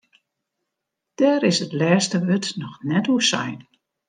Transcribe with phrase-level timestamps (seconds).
[1.17, 3.59] Dêr is it lêste wurd noch net oer sein.